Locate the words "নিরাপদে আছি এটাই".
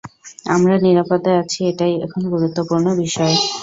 0.83-1.93